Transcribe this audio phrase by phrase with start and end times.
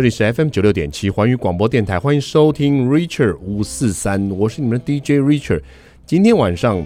[0.00, 5.60] 这里是 FM 九六点七环宇广播电台，欢迎收听 Richard 五四三，我是你们的 DJ Richard。
[6.06, 6.82] 今天晚上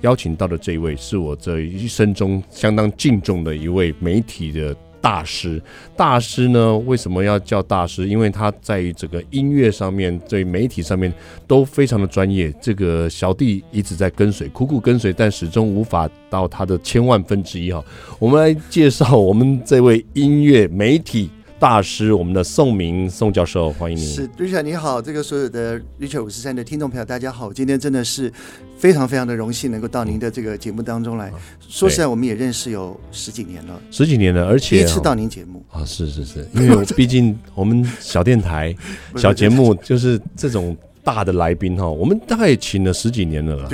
[0.00, 5.62] 邀请到的这一位，是我这一生中相当敬重的一位媒体的大师。
[5.94, 8.08] 大师呢，为什么要叫大师？
[8.08, 11.12] 因为他在于整个音乐上面，对媒体上面
[11.46, 12.50] 都非常的专业。
[12.62, 17.84] 这个小弟一直在跟随，苦苦跟随，但始终无法到他的千万分之一哈。
[18.18, 21.28] 我们来介绍我们这位音乐媒体。
[21.58, 24.04] 大师，我们的宋明宋教授，欢迎您。
[24.04, 28.30] 是，Richard 你好，这个所有的 Richard 五十三的听众朋友，大家好，今天真的是
[28.76, 31.30] 非常非常的荣幸能够到您的这个节目当中来。
[31.30, 38.74] 嗯、说实在，我们也认识有十几年了，十几年了，而且第一次到您节目啊，是是是， 因为毕竟我们小电台
[39.16, 40.76] 小节目就是这种。
[41.04, 43.68] 大的来宾哈，我们大概也请了十几年了啦。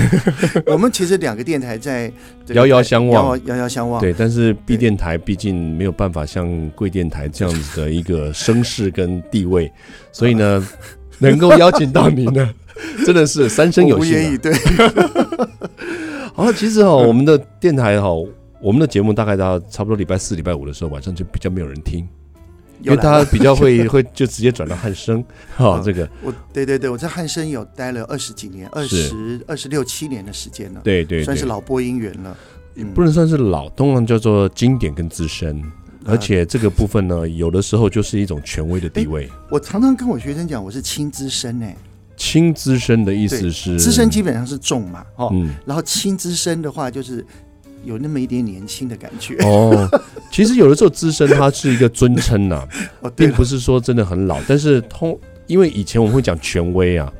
[0.66, 2.10] 我们其实两个电台在
[2.48, 4.00] 遥遥相望，遥遥相望。
[4.00, 9.70] 对，但是 B 电台毕竟没有办法像贵电台这样子的一个声势跟地位，
[10.10, 10.66] 所以呢，
[11.18, 12.48] 能够邀请到您呢，
[13.04, 14.14] 真的是三生有幸。
[14.14, 14.52] 无言以对。
[16.32, 18.08] 好，其实哈，我们的电台哈，
[18.62, 22.08] 我们的节目大概到差不多礼拜四、礼拜五的时候，晚上就比较没有人听。
[22.82, 25.24] 因为他比较会 会就直接转到汉声，
[25.56, 26.08] 哈，这个。
[26.22, 32.36] 我对对对，我在汉声有待了二十几年，二十二十六七年的时间了，对对，算是老播音员了，
[32.94, 35.62] 不能算是老，通常叫做经典跟资深，
[36.04, 39.30] 而且这个部分呢，有的时候就是一种权威的地位。
[39.50, 41.76] 我常常跟我学生讲，我是轻资深诶，
[42.16, 45.32] 轻资深的意思是资深基本上是重嘛，哦，
[45.64, 47.24] 然后轻资深的话就是。
[47.84, 49.88] 有那么一点年轻的感觉哦。
[50.30, 52.66] 其实有的时候资深它是一个尊称 呐，
[53.14, 54.40] 并不是说真的很老。
[54.48, 57.12] 但是通，因为以前我们会讲权威啊，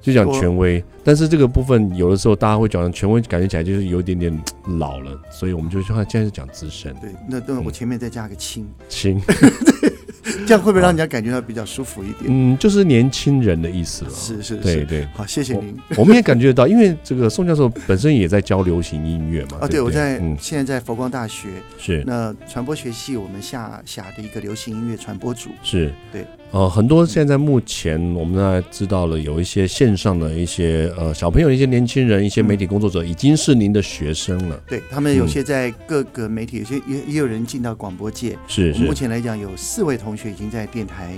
[0.00, 0.82] 就讲权威。
[1.04, 4.42] 但是这个部分有的时候大家会讲权威，感觉起来就是有一点点
[4.78, 6.94] 老了，所以我们就说现在是讲资深。
[7.00, 9.20] 对，那那我前面再加个轻轻。
[10.46, 12.24] 这样会不会让人家感觉到比较舒服一点？
[12.28, 14.10] 嗯，就是年轻人的意思了。
[14.10, 15.08] 是是是，对对。
[15.14, 15.76] 好，谢谢您。
[15.96, 19.58] 我们也感觉到，因为这个宋教授本身也在教流行音乐嘛。
[19.60, 21.48] 啊，对，我在现在在佛光大学
[21.78, 25.50] 是那传播学系，我们下辖的一个流行音乐传播组。
[25.62, 26.24] 是对。
[26.50, 34.58] 呃，很多现在目前我们呢知道了有一些线上的一些呃小朋友、一些年轻人、一些媒体工作者已经是您的学生了。
[34.66, 38.36] 对，他们有些在各个媒体，有些也也有人进到广播界。
[38.46, 38.82] 是是。
[38.82, 41.12] 目前来讲，有四位同学已经在电台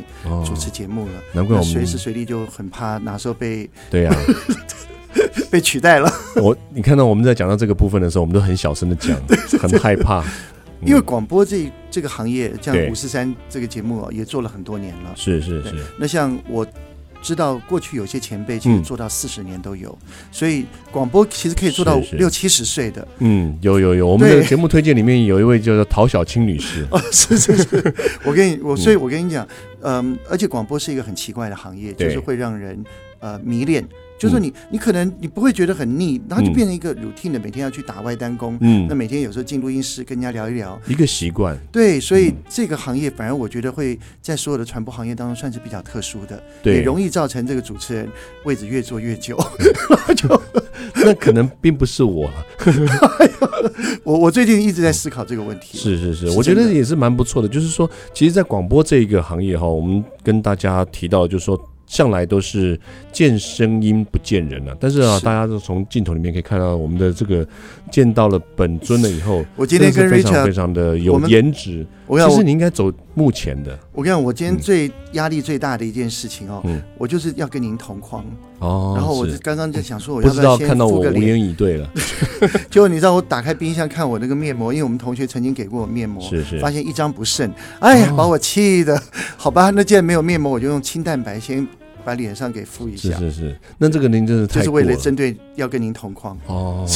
[0.44, 1.12] 主持节目了。
[1.32, 4.12] 难怪我们随时随地就很怕哪时候被对呀
[5.48, 6.12] 被取代了。
[6.42, 9.16] 我你看到我们在讲到这个部分的时候，我们都很小声的讲，
[9.60, 10.24] 很害怕。
[10.84, 15.12] 因为广播这这个行业，像五四三这个节目也做了很多年了。
[15.14, 15.74] 是是是。
[15.98, 16.66] 那像我
[17.22, 19.96] 知道过去有些前辈其实做到四十年都有，
[20.32, 23.06] 所以广播其实可以做到六七十岁的。
[23.18, 26.86] 嗯，有有有，我们的节目推荐里面有一位叫做陶小青女士。
[26.90, 29.46] 哦，是是是， 我跟你我，所以我跟你讲，
[29.82, 32.82] 嗯，而且广播是一个很奇怪的行业，就是会让人
[33.18, 33.86] 呃迷恋。
[34.20, 38.54] 就是你，你可能你不会觉得很腻，然后就变成一个 routine 的，每天要去打外单工。
[38.60, 41.58] 嗯，那每天有时候进录音室跟人家聊一聊，一个习惯。
[41.72, 48.06] 对，所以这个行业反而我觉得会在所有的传播行业当中算是比较特殊的，对，也容易造成这个主持人
[48.44, 49.38] 位置越坐越久。
[50.14, 50.42] 就
[51.02, 52.30] 那可能并不是我，
[54.04, 55.78] 我我最近一直在思考这个问题。
[55.78, 57.48] 是是是，我觉得也是蛮不错的。
[57.48, 61.58] 就是说，其实，在广播这一个行业哈，我们跟大家提到，就是说。
[61.90, 62.78] 向来都是
[63.10, 67.44] 见声音不见人啊，但是啊，是大家都从镜头里面可以看到我们的这个
[67.90, 71.84] 见到了本尊了以后，我今天跟 Richard 非常非常的有颜值。
[72.06, 73.76] 我其实你应该走目前的。
[73.92, 78.24] 我跟你讲，我今天最压力最大的一件事情哦，嗯、我就是要跟您同框
[78.60, 78.94] 哦。
[78.96, 81.88] 然后我刚刚在想说，我要不要先看到我无言以对了。
[82.70, 89.00] 结果你知道我打开冰箱看我那个面膜，因为我们同学曾经给过我面膜，是是，发现一张不剩，哎呀，把我气的。
[89.36, 91.66] 好吧，那既然没有面膜，我就用清蛋白先。
[92.04, 96.86] 把脸上给敷一下，是是是，那这个您真是太就是为了针对要跟您同框哦。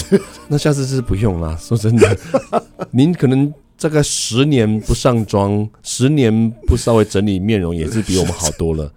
[0.48, 1.56] 那下次是不用了。
[1.58, 2.16] 说真的，
[2.90, 8.90] 您可能大概十年不上妆，十年不稍微整理面容，也是比我们好多了。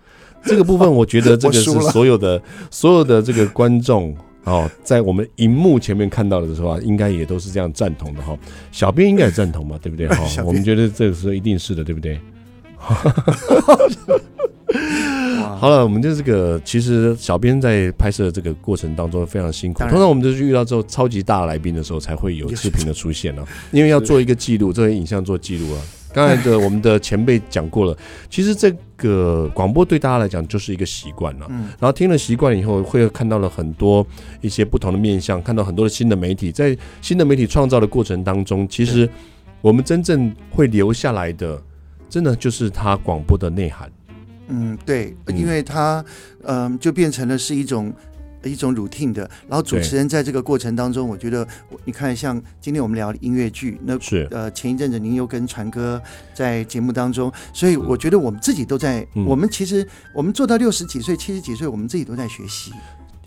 [0.44, 4.16] 这个部分，我觉得 这个是所有的所有的这个观众
[4.46, 8.38] 哦，在我们荧幕前面看到的时候啊，应该也都是这样赞同的哈。
[8.72, 10.08] 小编应该也赞同嘛，对不对？
[10.16, 12.20] 哈，我们觉得这个时候一定是的，对不对？
[15.56, 19.80] 好了，我们就这个，其实小编在拍摄这个过程当中非常辛苦。
[19.84, 23.48] 通常我们就是遇到之后超级大来宾的时候，才会有视频的出现呢、啊。
[23.72, 25.82] 因为要做一个记录，这个影像做记录啊。
[26.14, 27.96] 刚才的我们的前辈讲过了，
[28.30, 31.46] 其实这个广播对大家来讲就是一个习惯了。
[31.80, 34.06] 然后听了习惯以后，会看到了很多
[34.42, 39.08] 一些不同的面相，看到很多的新的媒体，在新的媒体创造的过程当中，其实
[39.62, 41.62] 我们真正会留下来的。
[42.10, 43.92] 真的就是它广播的内涵。
[44.48, 46.04] 嗯，对，因为他
[46.44, 47.94] 嗯、呃，就变成了是一种。
[48.44, 51.46] 一种 routine 的，然后主持人在这个过程当中，我觉得，
[51.84, 56.02] 你看，像今天我们聊音乐剧，那是呃，前一阵子您又跟传哥
[56.34, 62.72] 在节目当中，所以我觉得我们自己都在，嗯、我们其实我们做到六十几岁、七十几岁，我们自己都在学习。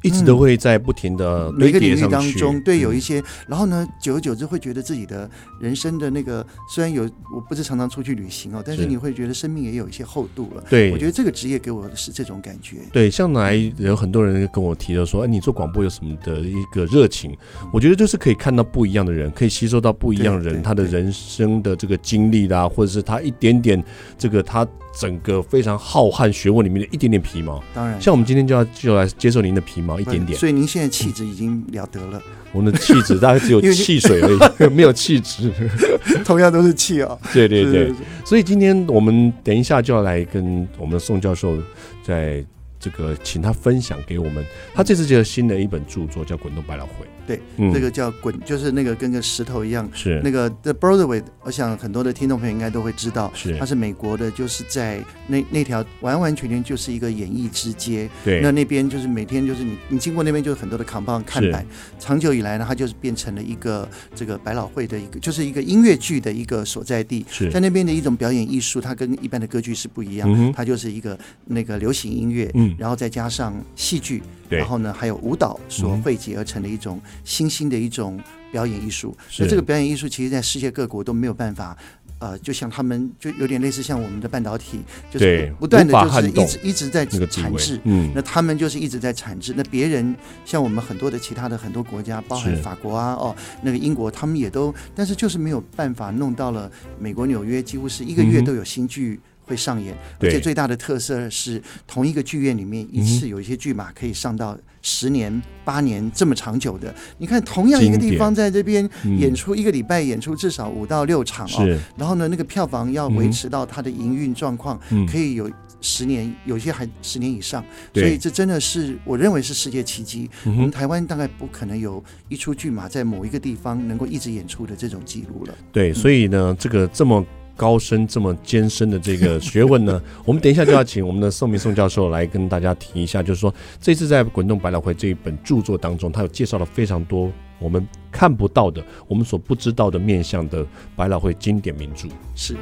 [0.03, 5.29] 一直都会在不停的每个领域当中，对，有一些，然后呢，久而久之会觉得自己的
[5.61, 7.03] 人生的那个，虽然有
[7.35, 10.65] 我不是常常出去旅行哦，但是你会觉得生命也有一些厚度了。
[10.69, 12.79] 对，我觉得这个职业给我的是这种感觉。
[12.93, 17.37] 对，向来有很多人跟我提到说，哎，你做广播有什么的一个热情？
[17.73, 23.83] 我觉得就是可以看到不一样的人，可以吸收到不一样的人他的人生的这个经历啦，或者是他一点点
[24.17, 24.67] 这个他。
[25.01, 30.39] 整个非常浩瀚学问里面的一点点皮毛，当然，像我们今天就要就来接受您的皮毛一点点。
[30.39, 32.21] 所以您现在气质已经了得了。
[32.53, 35.51] 我们的气质大概只有 汽水而已，没有气质。
[36.23, 37.19] 同样都是气 哦。
[37.33, 37.91] 对对对。
[38.27, 41.57] 所以今天我们等一下就要来跟我们的宋教授
[42.05, 42.45] 在
[42.79, 44.45] 这个请他分享给我们，
[44.75, 46.93] 他这次就有新的一本著作叫《滚动百老汇》。
[47.31, 51.23] 对，嗯、这个叫滚，就是那个跟个石头一样，是那个 The Broadway。
[51.45, 58.11] 我想很多的听众朋友应该都会知道，是它是美国的，就是在那那条完完全全就是一个演艺之街。
[58.25, 61.65] 对，那那边就是每天就是你你经过那边就是很多的扛棒看板。
[62.01, 67.25] 长久以来呢，它就是变成了一个这个百老汇的一个，就是一个音乐剧的一个所在地。
[67.31, 71.17] 是在那边的一种表演艺术，它跟一般的歌剧是不一样，嗯、它就是一个
[71.47, 74.21] 那个流行音乐，嗯，然后再加上戏剧，
[74.59, 78.21] 然后呢还有舞蹈所汇集而成的一种新兴的一种。
[78.51, 81.77] 表演艺术，所以这个表演艺术其实，在世界各国都没有办法，
[82.19, 89.55] 呃，就像他们就有点类似像我们的半导体，就是不断的就是一直一直在产制，嗯，那他们就是一直在产制。
[89.57, 96.69] 那别人像我们很多的其他的很多国家，包含法国啊，哦，那个英国，他们也都，但是就是没有办法弄到了
[96.99, 99.21] 美国纽约，几乎是一个月都有新剧。
[99.51, 106.95] 会上演，而且最大的特色是同一个剧院里面一次有一些剧码可以上到十年、八年这么长久的。
[107.19, 108.89] 你看，同样一个地方在这边
[109.19, 111.79] 演出一个礼拜，演出至少五到六场哦。
[111.97, 114.81] 然后呢，那个票房要维持到它的营运状况，
[115.11, 115.51] 可以有
[115.81, 117.63] 十年，有些还十年以上。
[117.93, 120.31] 所以这真的是我认为是世界奇迹。
[120.45, 125.55] 我们台湾大概不可能有一出剧码在某一个地方能够一直演出的这种记录了。
[125.73, 127.27] 对，所以呢，这个这么。
[127.61, 140.65] 高深这么艰深的这个学问呢， 我们等一下就要请我们的宋明宋教授来跟大家提一下，就是说这次在《滚动百老汇》这一本著作当中，他有介绍了非常多我们看不到的、我们所不知道的面向的
[140.97, 142.09] 百老汇经典名著。
[142.35, 142.57] 是。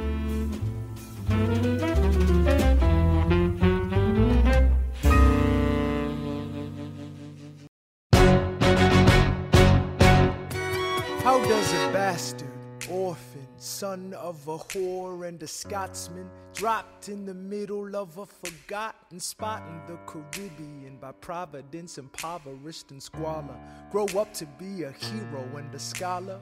[13.79, 19.63] son of a whore and a Scotsman, dropped in the middle of a forgotten spot
[19.69, 23.57] in the Caribbean by providence, impoverished and squalor.
[23.89, 26.41] Grow up to be a hero and a scholar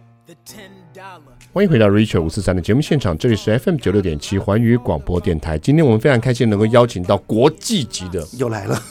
[1.54, 5.58] 欢迎回到 Richard 五四三的节目现场，这里是 FM 九六点七环宇广播电台。
[5.58, 8.82] 今天我们非常开心能够邀请到国际级的， 又来了，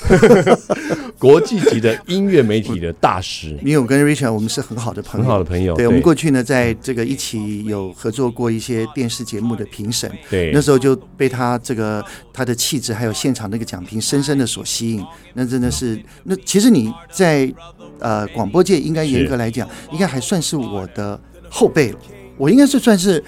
[1.18, 3.50] 国际级的音乐媒体的大师。
[3.62, 5.74] 因为我跟 Richard 我们是很好的朋友，很好的朋友。
[5.74, 12.02] 对，对我们过去呢，在这个一起有合作过一些电视节目的评审，对，那时候就被他这个
[12.32, 15.04] 他的气质还有现场那个讲评深深的所吸引。
[15.34, 17.52] 那真的是，那其实你在。
[17.98, 21.18] 呃，广播界应该严格来讲，应该还算是我的
[21.50, 21.98] 后辈了。
[22.36, 23.22] 我应该是算是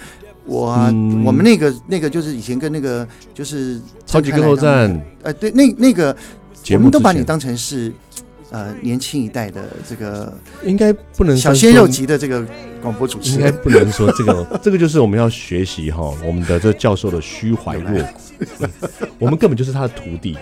[0.45, 6.15] 我、嗯、我们那个那个就是以前跟那个就是超级歌后战，呃，对，那那个
[6.71, 7.91] 我们都把你当成是。
[8.51, 10.33] 呃，年轻一代的这个
[10.65, 12.43] 应该不能小鲜肉级的这个
[12.81, 18.65] 广播主持人，应该不能说这个， 这个就是我们要学习哈，我们的这教授的虚怀若谷，
[19.19, 20.35] 我们根本就是他的徒弟，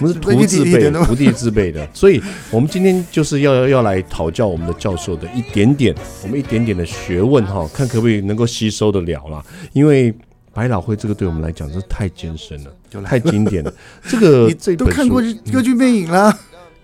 [0.00, 2.22] 我们是徒自辈，徒弟自辈的， 所以
[2.52, 10.14] 我们今天就是要要来讨教我们的教授的一点点，我们一点点的学问哈，看可不可以能够吸收得了啦，因为
[10.54, 13.74] 百老汇这个对我们来讲是太艰深了，太经典了，
[14.08, 15.20] 这个这都看过
[15.52, 16.38] 歌剧魅影了。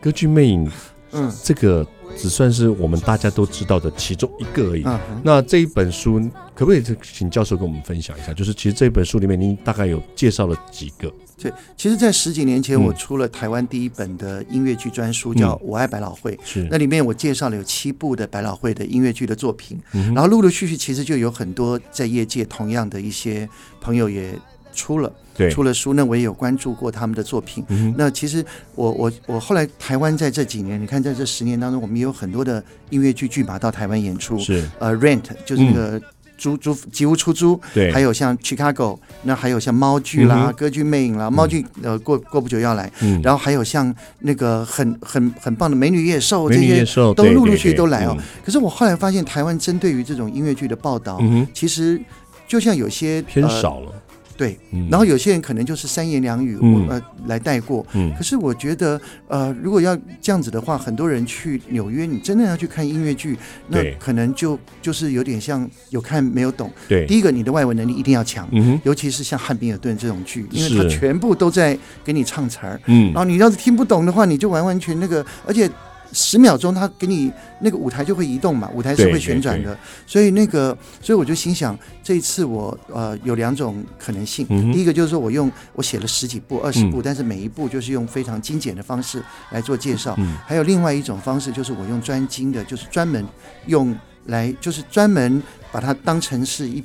[0.05, 0.71] 歌剧魅影，
[1.13, 4.83] 嗯，这个只算是我们大家都知道的其中一个而已。
[4.85, 6.21] 嗯、那这一本书
[6.55, 8.35] 可不可以请教授跟我们分享一下？
[8.35, 11.11] 就是其实这本书里面，您大概有介绍了几个？
[11.39, 16.37] 对，其实，在十几年前，我出了台湾第一本的音乐剧专书，叫《我爱百老汇》。
[16.45, 19.81] 是，那里面我介绍了有七部的百老汇的音乐剧的作品。
[19.93, 23.49] 嗯、然后陆陆续续，其实就有很多在业界同样的一些
[23.81, 24.33] 朋友也
[24.75, 25.12] 出了。
[25.37, 27.64] 对，出了书，那我也有关注过他们的作品。
[27.66, 28.45] 嗯、那其实
[28.76, 34.38] 我我我后来台湾在这几年，你看在这十年当中，我们也有很多的音乐剧剧码到台湾演出。
[34.38, 36.00] 是，呃，Rent 就是那个
[36.38, 42.88] 租租吉屋出租，对，还有像 Chicago，那还有像猫剧啦、歌剧魅影啦，猫剧呃过过不久要来，
[43.21, 46.85] 然后还有像那个很很很棒的美女野兽，这些
[47.16, 48.16] 都陆陆续续都来哦。
[48.45, 51.21] 可是我后来发现，台湾针对于这种音乐剧的报道，
[51.52, 52.00] 其实
[52.47, 53.93] 就像有些偏少了。
[54.37, 54.59] 对，
[54.91, 57.87] 然后有些人可能就是三言两语，嗯、呃，来带过。
[57.93, 63.38] 嗯，可是我觉得，呃，如果要这样子的话，很多人去纽约，你真的要去看音乐剧，
[63.69, 66.71] 那可能就就是有点像有看没有懂。
[66.88, 75.71] 对，第一个，你的外文能力一定要强，嗯，尤其是像汉密尔顿这种剧，因为他全部都在给你唱词儿，嗯，然后你要是听不懂的话，你就完完全那个，而且。
[76.14, 77.30] 十秒钟，他给你
[77.61, 93.26] 那个舞台就会移动嘛，舞台是会旋转的，所以那个，所以我就心想，这一次我呃有两种可能性，嗯、第一个就是说我用我写了十几部、二十部，嗯、但是每一部就是用非常精简的方式来做介绍，嗯、还有另外一种方式就是我用专精的，就是专门
[93.66, 93.94] 用
[94.26, 95.42] 来就是专门
[95.73, 96.83] 把它当成是一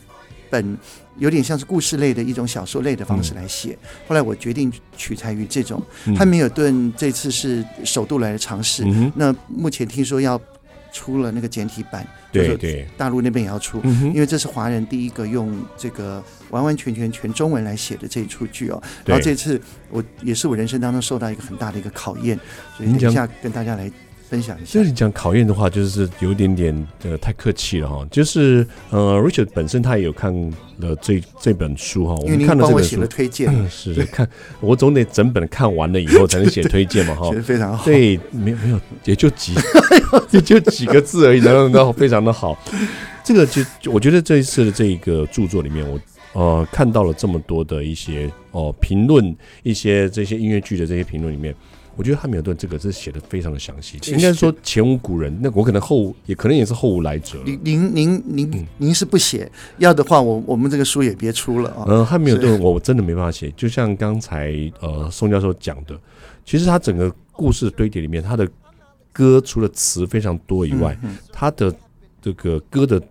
[0.50, 0.78] 本。
[1.18, 3.78] 有点像是故事类的一种小说类的方式来写。
[3.82, 5.84] 嗯、后来我决定取材于这种。
[6.06, 8.86] 嗯、汉密尔顿这次是首度来的尝试。
[8.86, 10.40] 嗯、那目前听说要
[10.94, 18.82] 出了那个简体版，对对，大陆那边也要出，嗯、因为这是华人第一个用这个完完全全全中文来写的这一出剧哦。
[19.04, 22.40] 然后这次我也是我人生当中受到一个很大的一个考验，
[22.78, 23.92] 所以等一下跟大家来。
[24.30, 28.08] 分享一下，就是你讲考验的话，就是有一点点呃太客气了哈。
[28.12, 30.32] 就是呃，Richard 本身他也有看
[30.78, 32.14] 了这这本书哈。
[32.22, 37.30] 我们看了这本书，推荐 是看我总得整本看完了以后才能写推荐嘛哈。
[37.34, 39.56] 写得非常好，对，没有没有，也就几
[40.30, 42.56] 也就几个字而已，然后然后非常的好。
[43.24, 46.00] 这个就我觉得这一次的这一个著作里面，我
[46.34, 51.56] 呃看到了这么多的一些哦评论，一些这些音乐剧的这些评论里面。
[52.00, 57.38] 我觉得汉密尔顿这个是写的非常的详细，应该说前无古人，那我可能后也可能也是后无来者。
[57.44, 61.84] 您您您您您是不写，要的话我我们这个书也别出了啊。
[61.90, 66.00] 嗯，汉密尔顿我真的没办法写，就像刚才呃宋教授讲的，
[66.46, 68.50] 其实他整个故事的堆叠里面，他的
[69.12, 70.98] 歌除了词非常多以外，
[71.34, 71.76] 他的
[72.22, 73.04] 这个歌的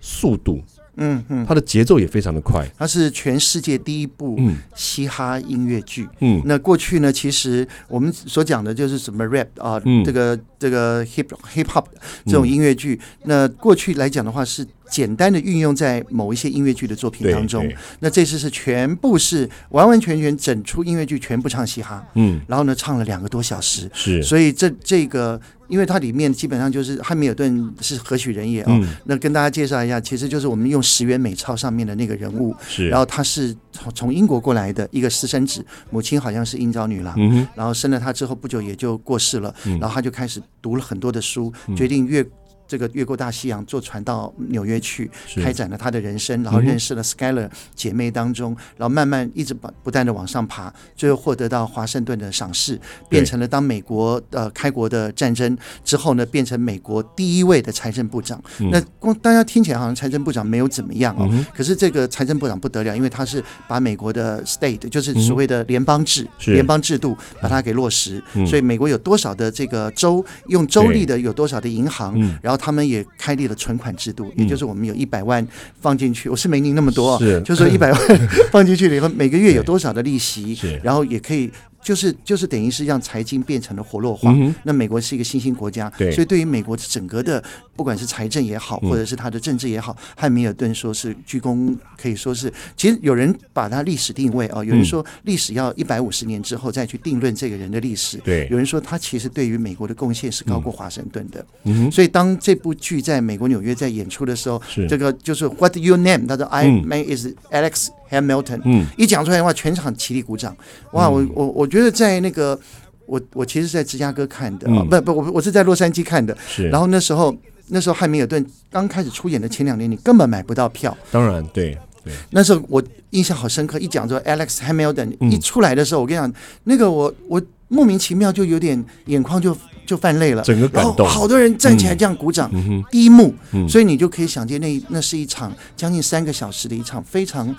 [0.00, 0.62] 速度。
[0.96, 2.66] 嗯嗯，它的节奏也非常的快。
[2.76, 4.38] 它是全世界第一部
[4.74, 6.08] 嘻哈音乐剧。
[6.20, 11.84] 嗯，那过去呢，其实我们所讲的就是什么 rap 啊，嗯、这个这个 hip hip hop
[12.24, 12.98] 这种音乐剧。
[13.22, 17.66] 嗯、那过去来讲的话，是简单的运用在某一些音乐剧的作品当中。
[18.00, 22.06] 那这次是全部是完完全全整出音乐剧全部唱嘻哈。
[22.14, 23.90] 嗯，然后呢，唱了两个多小时。
[23.92, 25.40] 是，所以这这个。
[25.68, 42.26] 因为它里面基本上就是汉密尔顿是何许人也哦，嗯、那跟大家介绍一下，其实就是我们用十元美钞上面的那个人物，是，然后他是从从英国过来的一个私生子，母亲好像是英昭女郎，嗯、然后生了他之后不久也就过世了，嗯、然后他就开始读了很多的书，嗯、决定越。
[42.66, 45.10] 这个越过大西洋坐船到纽约去，
[45.42, 58.42] 开展了他的人生，然后认识了 Skyler 姐妹当中，然后慢慢一直不不断的往上爬，最后获得到华盛顿的赏识，变成了当美国呃开国的战争之后呢，变成美国第一位的财政部长。
[58.72, 72.55] 那光大家听起来好像财政部长没有怎么样哦，可是这个财政部长不得了，因为他是把美国的 state 就是所谓的联邦制联邦制度把它给落实，所以美国有多少的这个州用州立的有多少的银行，然后。
[72.56, 75.46] 他们也开立了存款制度，也就是我们有一百万
[75.80, 77.40] 放进去，我是没您那么多，是。
[77.42, 78.00] 就是说一百万
[78.50, 81.50] 放进去了以后，每个月有 多少的利息，然后也可以。
[81.86, 84.32] 就是就是等于是让财经变成了活络化。
[84.32, 87.40] 嗯、那美国是一个新兴国家，所以对于美国整个的
[87.76, 101.46] 不管是财政也好，或者是它的政治也好，汉密尔顿说是鞠躬，可以说是其实有人把它历史定位啊，有人说历史要一百五十年之后再去定论这个人的历史，对，有人说他其实对于美国的贡献是高过华盛顿的。
[101.62, 106.26] 嗯、所以当这部剧在美国纽约在演出的时候，这个就是 What your name？
[106.26, 107.90] 他说 I name is Alex。
[108.10, 110.56] Hamilton，嗯，一讲出来的话，全场起立鼓掌。
[110.92, 112.58] 哇，我我我觉得在那个，
[113.06, 116.36] 我我其实是在芝加哥看的，不不，我我是在洛杉矶看的。
[116.48, 117.34] 是，然后那时候
[117.68, 120.96] 那时候汉密尔顿刚开始出演的前两年，你根本买不到票。
[121.10, 122.12] 当然，对对。
[122.30, 126.32] 那时候我印象好深刻，一讲说 Alex Hamilton 一出来的时候，我跟你讲，
[126.64, 132.50] 那个我我莫名其妙就有点眼眶就就泛泪了，整个感动，好多人站起来这样鼓掌。
[132.90, 133.34] 第一幕，
[133.68, 137.54] 所以你就可以想见，那那是一场将近三个小时的一场非常。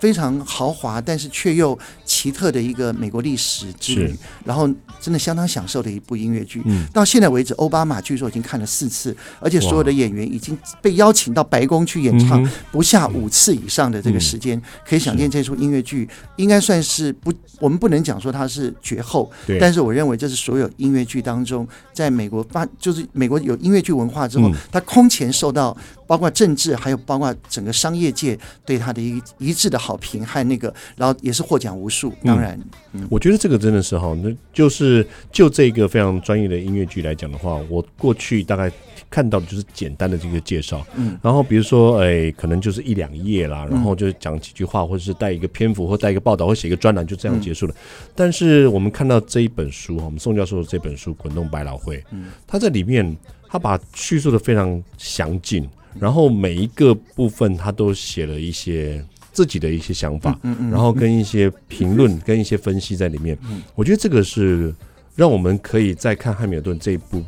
[0.00, 4.68] 非常豪华，但是却又奇特的一个美国历史之旅，然后
[5.00, 6.62] 真的相当享受的一部音乐剧。
[6.64, 19.58] 嗯、到现在为止，奥巴马据说已经看了四次，而且所有的演员已经被邀请到白宫去演唱不下五次以上的这个时间，嗯、可以想见这出音乐剧应该算是不，我们不能讲说它是绝后，对。
[19.58, 25.76] 但是我认为这是所有音乐剧当中，在美国发就是美国有音乐剧文化之后，嗯、它空前受到。
[26.12, 32.12] 包括政治，还有包括整个商业界对他的一一致的好评，还有那个，然后也是获奖无数。
[32.22, 32.60] 当然，
[32.92, 38.70] 嗯，我觉得这个真的是哈，那就是就这个非常专业的音乐剧来讲的话，我过去大概
[39.08, 47.74] 看到的就是简单的这个介绍，嗯，然后比如说，哎，可能就是一两页啦，然后就讲几句话，或者是带一个篇幅，或带一个报道，或写一个专栏，就这样结束了。
[48.14, 53.16] 但是我们看到这一本书哈，我们宋教授的这本书《滚动百老汇》，嗯，他在里面
[53.48, 55.66] 他把叙述的非常详尽。
[55.98, 60.38] 然后每一个部分，他都写了一些自己的一些想法，
[60.70, 63.38] 然后跟一些评论、跟一些分析在里面。
[63.74, 64.74] 我觉得这个是
[65.14, 67.22] 让我们可以在看《汉密尔顿》这一部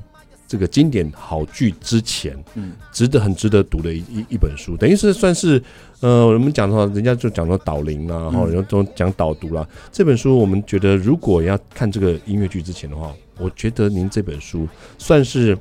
[0.47, 2.37] 这个经典好剧之前，
[2.93, 5.63] 值得很值得读的一一一本书，等于是算是
[6.01, 9.67] 呃，我们讲的话，人家就讲到导聆啦，然后人家都讲导读啦。
[9.93, 14.69] 这本书我们觉得，如果要看这个音乐剧之前的话，我觉得您这本书
[14.99, 15.57] 算是。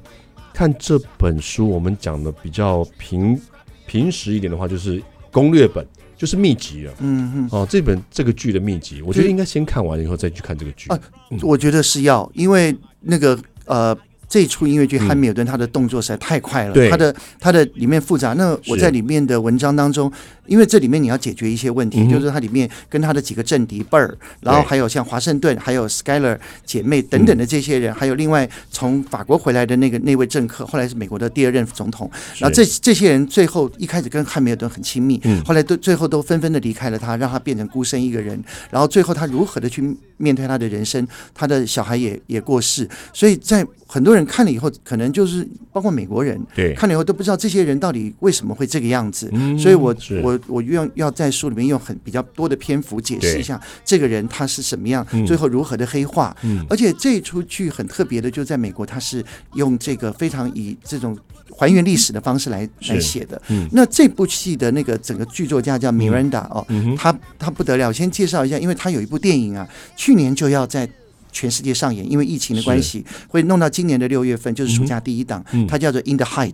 [0.53, 3.39] 看这本书，我们讲的比较平
[3.87, 6.93] 平实一点的话，就是攻略本，就是秘籍了。
[6.99, 7.49] 嗯嗯。
[7.51, 10.89] 哦，这本这个剧的秘籍，我觉得应该先看完以后再去看这个剧。
[10.89, 10.99] 啊，
[11.41, 13.97] 我觉得是要，因为那个呃。
[14.33, 18.33] 这一出音乐剧《汉密尔顿》，他的动作实在太快了，他的他的里面复杂。
[18.33, 20.11] 那我在里面的文章当中，
[20.47, 24.11] 因为这里面你要解决一些问题，就是它里面跟他的几个政敌 Burr，
[24.41, 26.35] 然后还有像华盛顿，还有 Schuyler
[26.65, 32.09] 姐妹等等的这些人，还有另外从法国回来的那个那位政客，后来是美国的第二任总统。
[32.39, 38.43] 然后这这些人最后一开始跟汉密尔顿很亲密，后来都最后都纷纷的离开了他，让他变成孤身一个人。
[38.71, 43.63] 然后最后他如何的去面对他的人生，他的小孩也也过世，所以在。
[43.85, 49.29] 很多人看了以后，可能就是包括美国人，对，看了以后都不知道这些人到底为什么会这个样子。
[49.33, 56.35] 嗯、所以我我我用要在书里面用很比较多的篇幅解释一下这个人他是什么样，嗯、最后如何的黑化。
[56.43, 61.17] 嗯、而且这一出剧很特别的，就在美国，他是用这个非常以这种
[61.49, 63.41] 还原历史的方式来来写的。
[63.49, 67.87] 嗯、那这部戏的那个整个剧作家叫 Miranda 哦，嗯、他他不得了。
[67.87, 70.89] 我先介绍一下，因为他有一部电影啊，去年就要在。
[71.33, 76.53] 全世界上演，因为疫情的关系，会弄到今年的六月份，就是暑假第一档，它叫做《In the Height》，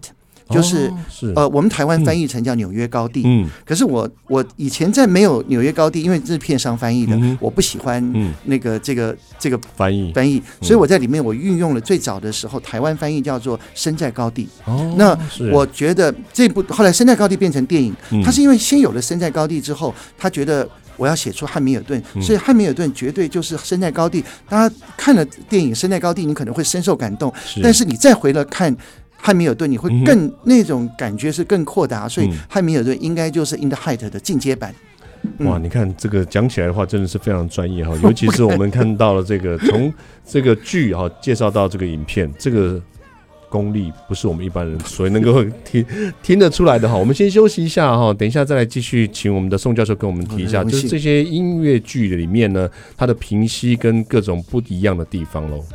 [0.49, 0.91] 就是
[1.35, 3.21] 呃，我们台湾翻译成叫《纽约高地》。
[3.25, 8.01] 嗯，可是我我以前在没有《纽约高地》，因为这是片商翻译的，我不喜欢
[8.45, 10.11] 那个这个这个翻译。
[10.13, 14.47] 翻译，所以我在里面我运用了最早的时候台湾翻译叫做《身在高地》。
[14.71, 15.17] 哦，那
[15.51, 20.67] 我觉得这部后来《身在高地》变成电影，他是因为先有了《身在高地》之后，他觉得。
[20.99, 24.23] 我要写出汉密尔顿，所以汉密尔顿绝对就是身在高地。
[24.47, 27.33] 大家看了电影《身在高地》，你可能会深受感动，
[27.63, 28.75] 但是你再回来看
[29.17, 32.07] 汉密尔顿，你会更那种感觉是更扩大。
[32.07, 34.75] 所以汉密尔顿应该就是《In the Height》的进阶版。
[35.39, 39.91] 哇，你看这个讲起来的话，真的是非常专业哈，尤其是我们看到了这个从
[40.27, 42.79] 这个剧哈介绍到这个影片这个。
[43.49, 45.85] 功力不是我们一般人 所以能够听
[46.21, 46.95] 听得出来的哈。
[46.95, 55.65] 我们先休息一下哈，等一下再来继续，请我们的宋教授跟我们提一下，就是这些音乐剧里面呢，它的平息跟各种不一样的地方喽。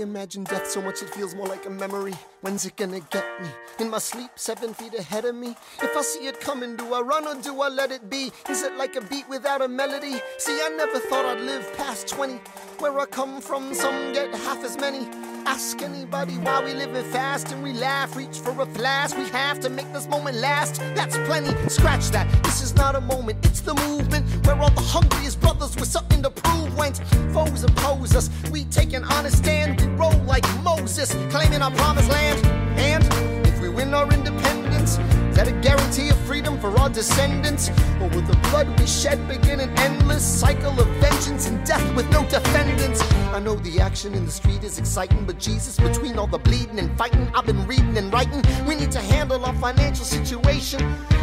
[0.00, 2.14] Imagine death so much it feels more like a memory.
[2.40, 3.48] When's it gonna get me?
[3.78, 5.56] In my sleep, seven feet ahead of me.
[5.82, 8.32] If I see it coming, do I run or do I let it be?
[8.48, 10.20] Is it like a beat without a melody?
[10.38, 12.40] See, I never thought I'd live past 20.
[12.80, 15.06] Where I come from, some get half as many.
[15.44, 19.12] Ask anybody why we living fast and we laugh, reach for a flash.
[19.14, 20.80] We have to make this moment last.
[20.94, 21.54] That's plenty.
[21.68, 22.26] Scratch that.
[22.42, 26.22] This is not a moment, it's the movement where all the hungriest brothers with something
[26.22, 27.02] to prove went.
[27.34, 28.30] Foes oppose us.
[28.50, 29.78] We take an honest stand.
[29.78, 32.46] We roll like Moses, claiming our promised land.
[32.78, 33.04] And
[33.46, 37.68] if we win our independence, is that a guarantee of freedom for our descendants?
[38.00, 42.10] Or will the blood we shed begin an endless cycle of vengeance and death with
[42.10, 43.00] no defendants?
[43.32, 46.78] I know the action in the street is exciting, but Jesus, between all the bleeding
[46.78, 48.42] and fighting, I've been reading and writing.
[48.66, 50.82] We need to handle our financial situation.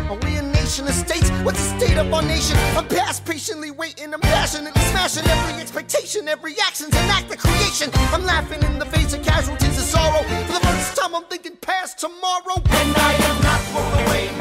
[0.09, 1.29] Are we a nation of states?
[1.43, 2.55] What's the state of our nation?
[2.77, 7.91] I'm past patiently waiting, I'm passionately smashing every expectation, every action's an act of creation.
[8.13, 10.23] I'm laughing in the face of casualties of sorrow.
[10.47, 12.55] For the first time, I'm thinking past tomorrow.
[12.55, 14.36] And I am not throwing away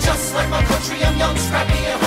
[0.00, 1.02] just like my country.
[1.04, 2.03] I'm young, scrappy, and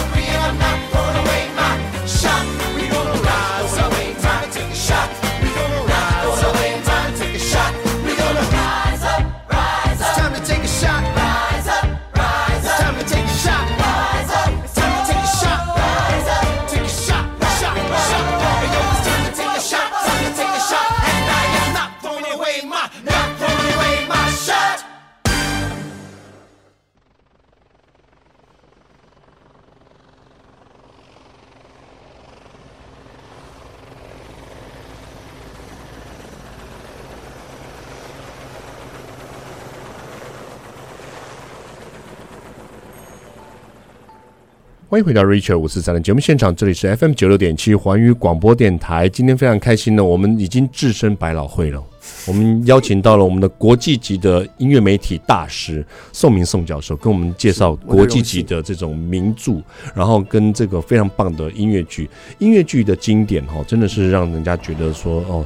[44.89, 49.09] 欢迎回到 Richard 五四三的节目现场，这里是 FM 九六点七环宇广播电台。
[49.09, 51.83] 今天非常开心呢，我们已经置身百老汇了。
[52.25, 59.61] 我们邀请到了我们的国际级的音乐媒体大师宋明宋教授，跟我们介绍国际级的这种名著，
[59.93, 62.09] 然后跟这个非常棒的音乐剧。
[62.37, 65.45] 音乐剧的经典哈，真的是让人家觉得说哦，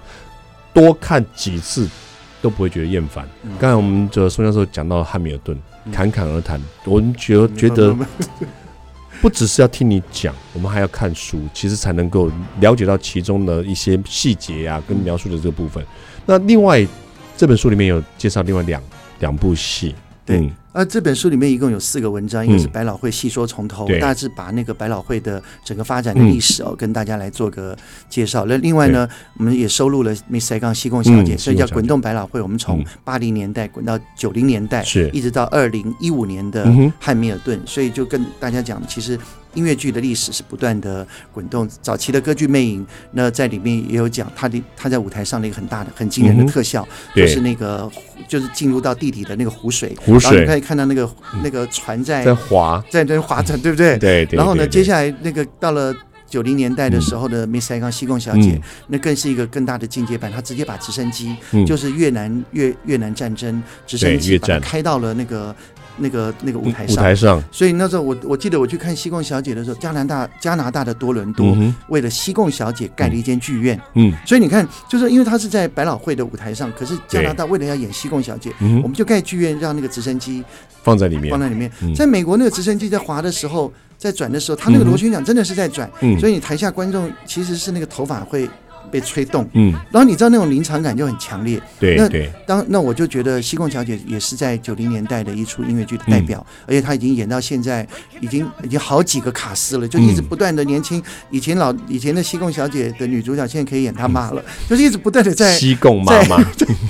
[0.72, 1.90] 多看几次
[2.44, 3.28] 都不会觉得厌烦。
[3.60, 5.58] 刚才我们的宋教授讲到汉密尔顿，
[5.92, 7.98] 侃侃而谈，我们觉得觉得。
[9.22, 12.30] 不只是要听你讲，我们还要看书，其实才能够
[12.60, 15.86] 了解到其中的一些细节啊，跟描述的这个部分。
[16.26, 16.86] 那另外
[17.38, 18.82] 这本书里面有介绍另外两
[19.20, 20.40] 两部戏，对。
[20.40, 27.78] 嗯呃，这本书里面一共有四个文章，一个是百老汇细说从头，嗯、大致把那个百老汇的整个发展的历史哦，嗯、跟大家来做个
[28.10, 28.46] 介绍。
[28.46, 29.08] 那另外呢，
[29.38, 32.42] 我们也收录了 Miss Saigon 西贡小姐，所以叫滚动百老汇。
[32.42, 36.66] 我们从八零年代滚到九零年代，是一直到二零一五年的
[37.00, 39.20] 汉密尔顿，所以就跟大家讲，其实。
[39.54, 47.90] 音乐剧的历史是不断的滚动，早期的歌剧魅影，那在里面也有讲他的他在舞台上的一个很大的、很惊人的特效，嗯、就是那个
[48.28, 51.10] 就是进入到地底的那个湖水，湖水，然后你可以看到那个
[51.44, 53.98] 那个船在在划，在在划着，对不对？
[53.98, 54.38] 对，对。
[54.38, 55.94] 然后呢，接下来那个到了
[56.28, 65.54] 九零年代的时候的 Miss Saigon 西贡小姐，嗯、那更是一个更大的进阶版，她直接把直升机，嗯、就是越南越越南战争直升机，把它开到了那个。
[65.98, 71.56] 那个那个舞台上，舞台上，所以那时候我我记得我去看西贡小姐的时候，加拿大加拿大的多伦多
[71.90, 78.52] 为了西贡小姐盖了一间剧院，嗯，所以你看，就是因为她是在百老汇的舞台上，可是加拿大为了要演西贡小姐，
[78.84, 80.44] 我们就盖剧院，让那个直升机
[80.84, 81.72] 放在里面，放在里面。
[81.96, 88.50] 在美国那个直升机在滑的时候，在转的时候，他那个螺旋桨真的是在转，所以你台下观众其实是那个头发会。
[88.92, 97.88] 被吹动，嗯，然后你知道那种临场感就很强烈，对，那对当那我就觉得《西贡小姐》也是在九零年代的一出音乐剧的代表，嗯、而且她已经演到现在，
[98.20, 101.02] 已经已经好几个卡司了，就一直不断的年轻。
[101.30, 106.44] 以前老以前的《西贡小姐》的女主角现在可以演她妈了，嗯、就是一直不断的在西贡妈妈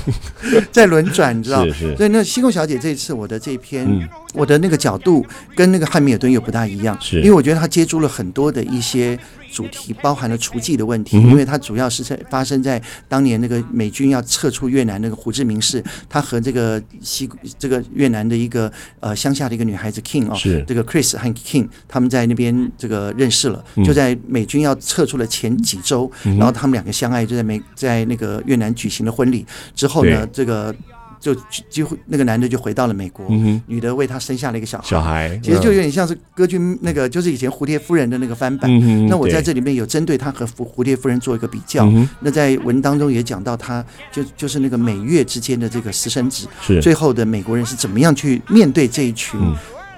[0.71, 1.63] 在轮转，你知道？
[1.65, 1.97] 是是。
[1.97, 9.19] 所以那《西贡小姐》这一次我的这篇，嗯、我的那个角度跟那个汉密尔顿又不大一样，是因为我觉得她接触了很多的一些。
[9.51, 20.63] 主题包含了厨妓的问题，因为它主要是在发生在当年那个美军要撤出越南那个胡志明市，他和这个西这个越南的一个呃乡下的一个女孩子 King 哦，是。
[20.67, 29.45] 这个 Chris 和 King 他们在那边这个认识了，就在美军要撤出了前几周，然后他们两个相爱，就在美在那个越南举行了婚礼。
[29.75, 30.73] 之后呢，这个。
[31.21, 31.36] 就
[31.69, 34.88] 几乎那个男的就回到了美国，嗯、女的为他生下了一个小孩。
[34.88, 38.67] 小孩其实就有点像是歌剧那个，就是以前蝴蝶夫人的那个翻版。
[38.69, 41.86] 嗯、那我在这里面有针对他和蝴蝴蝶夫人做一个比较。
[41.86, 49.39] 嗯、那在文当中也讲到他，就就是那个美越之间的这个私生子，是最后的美国人是怎么样去面对这一群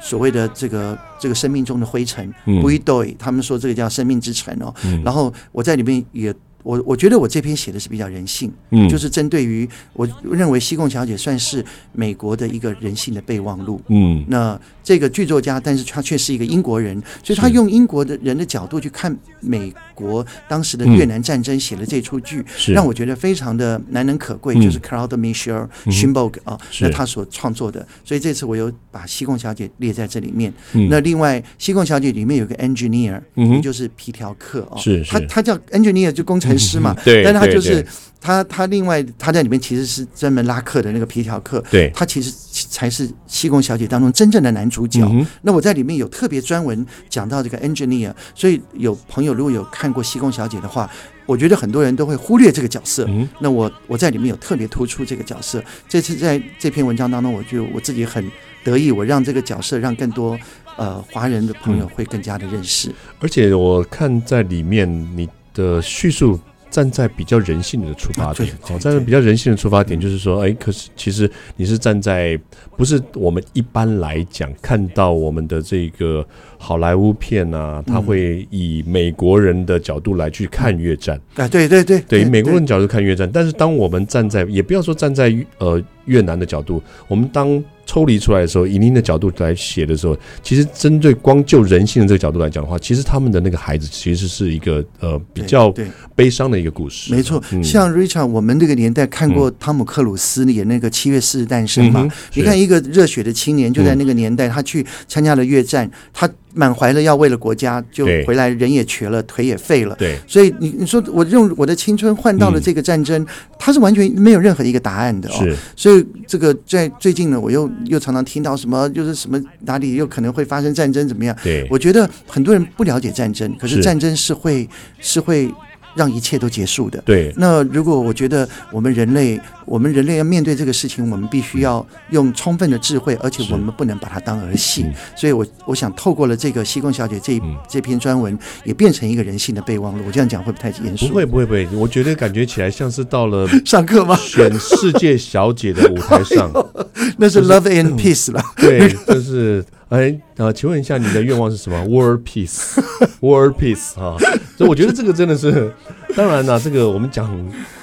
[0.01, 2.29] 所谓的这个这个生命中的灰尘。
[2.62, 4.73] 不一对，他们说这个叫生命之尘哦。
[4.83, 6.36] 嗯、然后我在里面也。
[6.63, 30.54] 我我觉得我这篇写的是比较人性，嗯，就是针对于我认为西贡小姐算是美国的一个人性的备忘录，嗯，那这个剧作家，但是他却是一个英国人，所以他用英国的人的角度去看美国当时的越南战争，写了这出剧，嗯、让我觉得非常的难能可贵，嗯、就是 Claude Michel Schönberg 啊，那他所创作的，所以这次我有把西贡小姐列在这里面。
[30.71, 36.52] 嗯、那另外西贡小姐里面有个 engineer，嗯，也就是皮条客哦，是他他叫 engineer 就工程。
[36.57, 37.85] 师嘛， 对，但他就是
[38.19, 42.31] 他，他另外他在里面其实是专门拉客的那个皮条客，对，他其实
[42.69, 45.01] 才是西贡小姐当中真正的男主角。
[45.03, 50.89] 嗯、那我在里面有特别专文讲到这个 engineer，所以有朋友如果有看过西贡小姐的话，
[51.25, 53.05] 我觉得很多人都会忽略这个角色。
[53.09, 55.63] 嗯、那我我在里面有特别突出这个角色。
[55.89, 58.23] 这次在这篇文章当中，我就我自己很
[58.63, 60.37] 得意，我让这个角色让更多
[60.77, 62.89] 呃华人的朋友会更加的认识。
[62.89, 66.39] 嗯、而且我看在里面你的叙述。
[66.73, 72.35] 站在比较人性的出发点，哦，站在比较人性的出发点，就是说，哎，可是其实你是站在
[72.75, 76.25] 不是我们一般来讲看到我们的这个
[76.57, 81.15] 好莱坞片啊，他会以美国人的角度来去看越战。
[81.35, 87.63] 啊，对对对，对，以美国人角度看越战，但是当我们站在，也不要说站在呃越南的角度，我们当。
[87.85, 95.71] 抽离出来的时候，以您的角度来写的时候，其实针对光就人性的这个角度来讲的话，其实他们的那个孩子其实是一个呃比较
[96.15, 97.13] 悲伤的一个故事。
[97.13, 102.03] 没错，嗯、像 Richard，我们那个年代看过汤姆克鲁斯演那个《七月四日诞生》嘛？
[102.03, 109.95] 嗯、你看一个热血的青年，就在那个年代，他去参加了越战，他满怀了要为了国家，就回来人也瘸了，腿也废了。
[109.95, 113.25] 对，所以你你说我用我的青春换到了这个战争，
[113.57, 115.33] 它是完全没有任何一个答案的哦。
[115.39, 121.35] 是，所以这个在最近呢，我又又常常听到什么，就是什么哪里又可能会发生战争怎么样？
[121.43, 124.67] 对，我觉得很多人不了解战争，可是战争是会
[124.99, 125.51] 是会。
[125.95, 127.01] 让一切都结束的。
[127.06, 127.34] 对。
[127.38, 134.86] 那如果我觉得我们人类，我们人类要面对这个事情，我们必须要用充分的智慧，而且我们不能把它当儿戏。
[135.15, 140.03] 所以我我想透过了这个西贡小姐这这篇专文，也变成一个人性的备忘录。
[140.08, 141.08] 我这样讲会不会太严肃？
[141.08, 144.15] 不会不会不会，我觉得感觉起来像是到了 上课吗？
[144.17, 146.51] 选世界小姐的舞台上，
[147.17, 148.41] 那是 Love and Peace 了。
[148.58, 149.63] 对，就是。
[149.93, 154.17] 哎，呃，请问一下，你的愿望是什么？World Peace，World Peace 啊。
[154.58, 155.71] 所以我觉得这个真的是，
[156.15, 157.29] 当然了，这个我们讲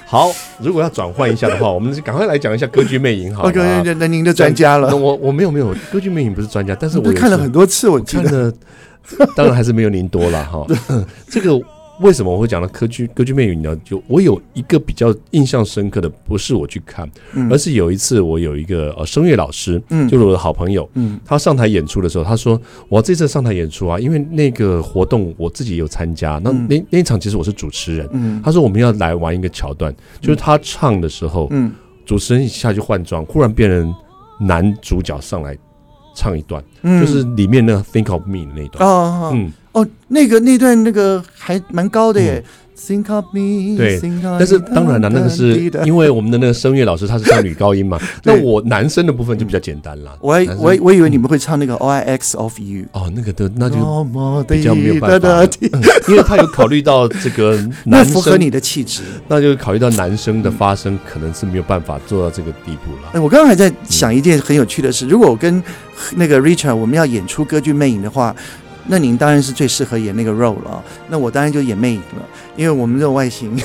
[0.07, 0.29] 好，
[0.61, 3.45] 如果要转换一下的话，我们就赶快来讲一下《歌剧魅影》好。
[3.45, 4.97] OK，那您的专家了。
[4.97, 8.53] 我我没有没有，《歌剧魅影》不是专家，但是我看了很多次，我看了
[9.37, 10.67] 当然还是没有您多了哈。
[11.29, 11.61] 这个。
[12.01, 13.77] 为什么我会讲到歌剧歌剧魅影呢？
[13.85, 17.09] 就我有一个比较印象深刻的，不是我去看，
[17.51, 20.89] 而是有一次我有一个呃声乐老师，就是我的好朋友，
[21.25, 31.51] 他上台演出的时候，他说我这次上台演出啊，因为那个活动我自己有参加，那那那一场其实我是主持人，他说我们要来玩一个桥段，就是他唱的时候，
[32.07, 33.95] 主持人一下去换装，忽然变成
[34.41, 35.57] 男主角上来
[36.15, 38.85] 唱一段，就是里面那个 Think of Me 的那一段，
[39.33, 39.53] 嗯。
[39.73, 42.45] 哦，那个那段那个还蛮高的耶。
[42.87, 48.01] Think of me，对，但是当然了，那个是因为我们的那个声乐老师他是唱女高音嘛。
[48.25, 50.17] 那我男生的部分就比较简单了。
[50.21, 52.87] 我我我以为你们会唱那个 All I Ask of You。
[52.93, 53.77] 哦，那个的那就
[54.49, 55.45] 比较没有办法，
[56.09, 63.11] 因为他有考虑到这个 男生符合你的气质，那就考虑到男生的发声可能是没有办法做到这个地步了。
[63.13, 65.63] 哎，我刚刚还在想一件很有趣的事，如果我跟
[66.17, 68.35] 那个 Richard 我们要演出歌剧魅影的话。
[68.87, 72.23] 那您当然是最适合演那个 role 了，那我当然就演魅影了，
[72.57, 73.57] 因为我们这种外形，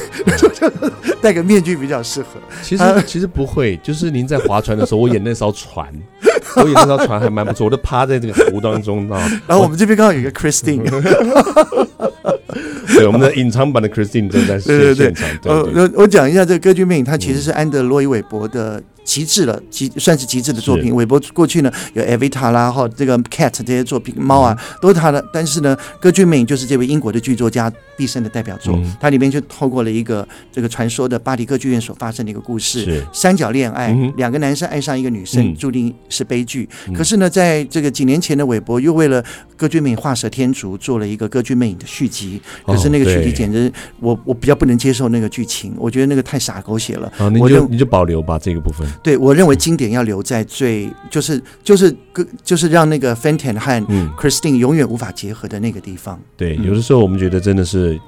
[1.21, 2.28] 戴个面具比较适合。
[2.62, 5.88] 其实其实不会，就是您在划船的时候，我演那艘船，
[6.58, 9.19] 我演那艘船还蛮不错，我都趴在这个湖当中啊。
[9.47, 10.84] 然后我们这边刚好有一个 Christine，
[12.87, 14.59] 对，我们的隐藏版的 Christine 正在
[14.93, 15.27] 现场。
[15.41, 18.81] 对，我我讲一下这个歌剧魅影，它其实是安德洛伊韦伯的。
[19.05, 20.93] 极致了，极算是极致的作品。
[20.95, 25.23] 韦伯过去呢有《Evita》啦，哈，这个《Cat》这些作品，猫啊都是他的。
[25.31, 28.75] 但是呢，《歌剧魅影》就是这位英国的剧作家毕生的代表作。
[28.99, 36.67] 它里面就透过了一个这个传说的巴黎歌剧院所发生的一个故事：三角恋爱，两个男生爱上一个女生，注定是悲剧。
[36.95, 39.21] 可是呢，在这个几年前的韦伯又为了
[39.55, 42.41] 《歌剧魅影》画蛇添足，做了一个《歌剧魅影》的续集。
[42.65, 47.12] 可是那个续集简直，我我比较不能接受那个剧情，我觉得那个太傻狗血了。
[47.17, 48.88] 啊，你就你就保留吧这个部分。
[49.03, 53.86] 对，我认为经典要留在最就是就是个就是让那个 Fenton 和
[54.17, 56.19] Christine 永远无法结合的那个地方。
[56.36, 57.99] 对，有的时候我们觉得真的是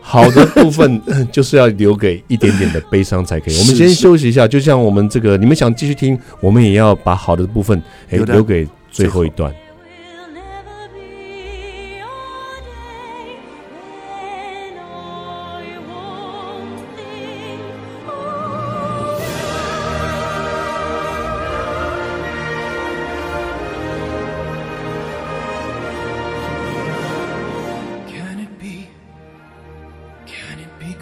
[0.00, 3.58] 好的部分 就是要留给一点点的悲伤才可以。
[3.58, 9.52] 我们先休息一下，就像我们这个，你们想继续听，我们也要把好的部分哎留给最后一段。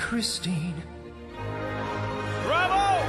[0.09, 0.85] Christine.
[2.45, 3.05] Bravo!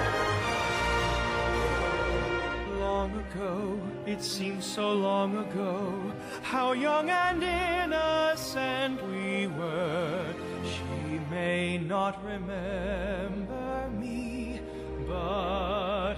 [2.80, 5.94] Long ago, it seems so long ago,
[6.42, 10.26] how young and innocent we were.
[10.66, 14.60] She may not remember me,
[15.08, 16.16] but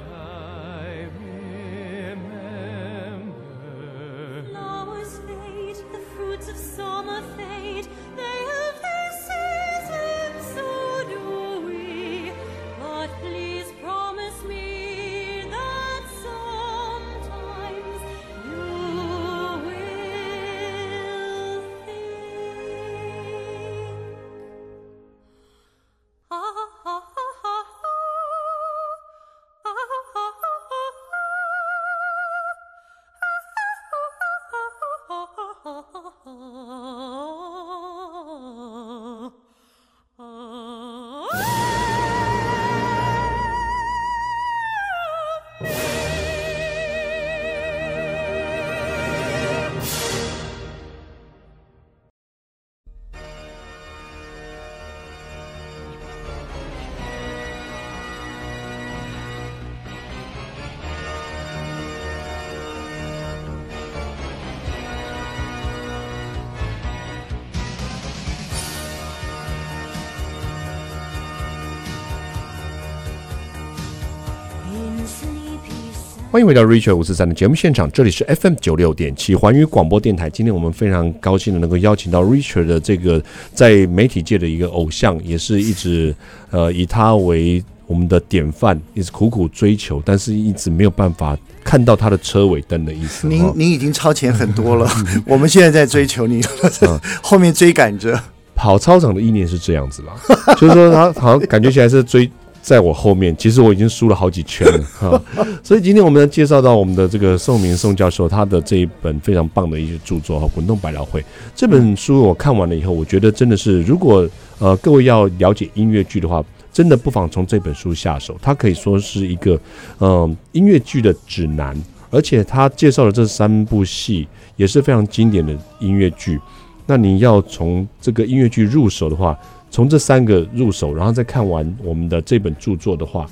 [76.32, 80.30] 欢迎回到 Richard 五四三的节目现场，这里是 FM 九六点七环宇广播电台。
[80.30, 83.20] 今天我们非常高兴的能够邀请到 Richard 的这个
[83.52, 86.16] 在媒体界的一个偶像，也是一直
[86.52, 93.28] 呃以他为我们的典范，一直苦苦追求，但是一直没有办法看到他的车尾灯的意思。
[93.28, 94.88] 您您已经超前很多了，
[95.26, 96.44] 我们现在在追求你，
[97.24, 98.22] 后面追赶着。
[98.54, 100.14] 跑操场的意念是这样子啦，
[100.60, 102.30] 就是说他好像感觉起来是追。
[102.62, 105.22] 在我后面，其实我已经输了好几圈了 哈。
[105.64, 111.22] 所以今天我们要介绍到我们的这个宋明宋教授，他的这一本非常棒的一些著作《滚动百老汇》
[111.56, 114.28] 这本书，我看完了以后，我觉得真的是，如果
[114.60, 118.38] 呃各位要了解音乐剧的话，真的不妨从这本书下手。
[118.42, 119.60] 它可以说是一个
[120.00, 121.76] 嗯、呃、音乐剧的指南，
[122.10, 126.40] 而且他介绍的这三部戏也是非常经典的音乐剧。
[126.86, 129.38] 那你要从这个音乐剧入手的话，
[129.72, 133.30] 从这三个入手，然后再看完我们的这本著作的话，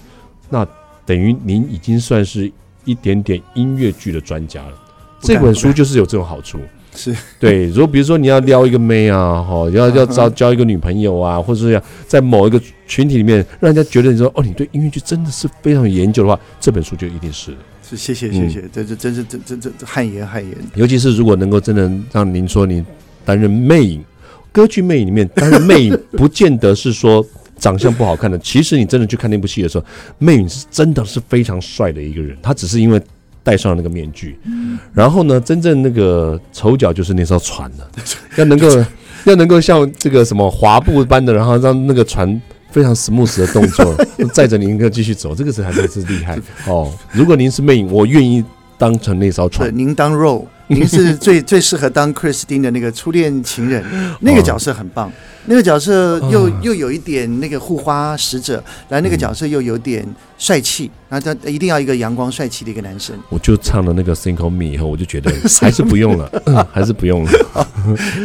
[0.50, 0.66] 那
[1.06, 2.52] 等于您已经算是
[2.86, 4.74] 一点点音乐剧的专家了。
[5.20, 6.60] 这本书就是有这种好处，
[6.96, 7.66] 是对。
[7.70, 17.52] 如果比如说你要撩一个妹啊，哈，要要招交一个女朋友啊，或者是要在某一个群体里面让人家觉得你说哦，你对音乐剧真的是非常有研究的话，这本书就一定是。
[17.82, 20.56] 是，谢谢谢谢，这这真是真真真汗颜汗颜。
[20.76, 22.86] 尤其是如果能够真的让您说您
[23.26, 24.04] 担任魅影。
[24.58, 27.24] 歌剧魅影里面，但是魅影不见得是说
[27.60, 28.36] 长相不好看的。
[28.40, 29.86] 其实你真的去看那部戏的时候，
[30.18, 32.36] 魅影是真的是非常帅的一个人。
[32.42, 33.00] 他只是因为
[33.44, 34.40] 戴上了那个面具，
[34.96, 37.88] 然后呢，真正那个丑角就是那艘船了。
[38.36, 38.68] 要能够
[39.26, 42.42] 要能够像这个什么滑步般的，然后让那个船
[42.72, 43.96] 非常 smooth 的动作
[44.34, 46.92] 载着您一个继续走，这个是还真是厉害哦。
[47.12, 48.44] 如果您是魅影，我愿意
[48.76, 49.72] 当成那艘船。
[49.78, 50.48] 您当肉。
[50.76, 53.82] 您是最最适合当克里斯汀的那个初恋情人，
[54.20, 55.10] 那个角色很棒，
[55.46, 60.06] 那个角色又又有一点那个护花使者，然后那个角色又有点
[60.38, 63.18] 帅气，然后他一定要一个阳光帅气的一个男生。
[63.30, 67.32] 我就唱了那个《Think of Me》以后，我就觉得 还是不用了，还是不用了。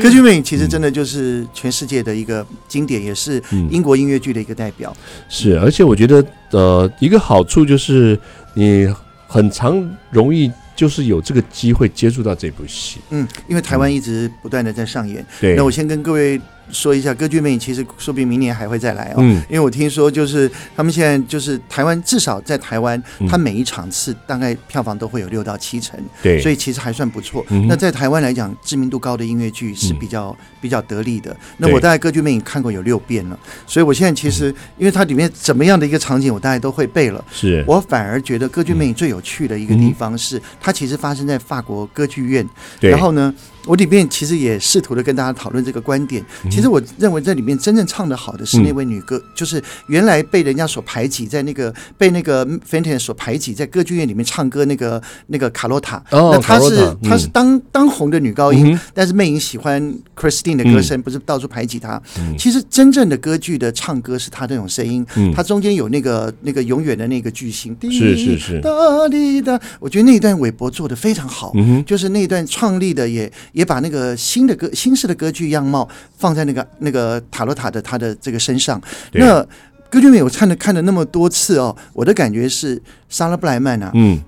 [0.03, 4.93] 歌剧魅影其实真的就是全世界的一个经典，也是英国音乐剧的一个代表。
[5.29, 8.19] 是，而且我觉得呃，一个好处就是
[8.55, 8.93] 你
[9.29, 10.51] 很常容易。
[10.75, 15.25] 就是有这个机会接触到这部戏，嗯，因为台湾一直不断的在上演。
[15.41, 16.41] 对，那我先跟各位
[16.73, 19.17] 说一下，歌剧魅影其实说不定明年还会再来哦。
[19.19, 27.45] 嗯，因为我听说就是他们现在就是台湾，至少在台湾，它每一场次大概票房都会有六到七成，对，所以其实还算不错。
[27.69, 31.37] 那在台湾来讲，知名度高的音乐剧是比较比较得力的。
[31.59, 37.23] 那我大概歌剧魅影看过有六遍了，所以我现在其实因为它里面怎么样的一个场景，我大概都会背了。
[37.31, 42.49] 是我反而觉得歌剧魅影最有趣的一个地方是，它其实发生在法国歌剧院，
[42.81, 43.35] 然后呢。
[43.67, 46.25] 我里面其实也试图的跟大家讨论这个观点。
[46.51, 56.03] 其实我认为这里面真正唱的好的是那位女歌，就是原来被人家所排挤，在那个被那个 Fenton 所排挤，在歌剧院里面唱歌那个那个卡洛塔。
[56.11, 59.81] 那她是她是当当红的女高音，但是魅影喜欢
[60.17, 62.01] Christine 的歌声，不是到处排挤她。
[62.37, 67.77] 其实真正的歌剧的唱歌是她那种声音，她中间有那个那个永远的那个巨星。
[67.83, 68.61] 是是是。
[68.61, 68.71] 哒
[69.09, 71.53] 滴哒，我觉得那一段韦伯做的非常好，
[71.87, 73.31] 就是那一段创立的也。
[73.53, 78.81] 也把那个新的歌、新式的歌剧样貌放在那个那个塔罗塔的他的这个身上。
[79.13, 79.43] 那
[79.89, 84.21] 歌剧魅影我看了看了那么多次哦，我的感觉是莎拉布莱曼啊，嗯。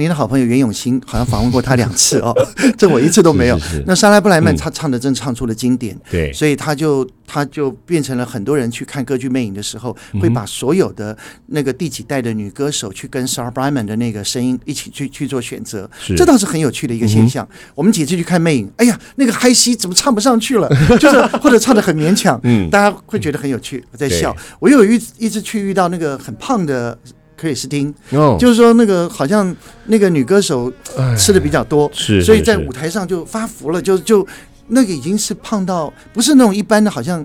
[0.00, 2.34] 您的好朋友袁咏欣好像访问过他两次哦，
[2.78, 3.58] 这我一次都没有。
[3.58, 11.14] 是是是，那莎拉布莱曼他唱的真唱出了经典，对，所以他就他就变成了很多人去看歌剧魅影的时候，会把所有的
[11.48, 17.46] 那个第几代的女歌手去跟莎拉布莱曼的那个声音一起去去做选择，这倒是很有趣的一个现象。
[17.74, 20.66] 我们几次去看魅影，哎呀，那个嗨西怎么唱不上去了？
[20.98, 24.34] 就是或者唱的很勉强，嗯，大家会觉得很有趣，我在笑。
[24.60, 26.98] 我有一一直去遇到那个很胖的。
[27.40, 27.94] 克里斯汀，
[28.38, 30.70] 就是说那个好像那个女歌手
[31.16, 34.26] 吃的比较多，是，所以在舞台上就发福了，就就
[34.68, 37.24] 那个已经是胖到不是那种一般的，好像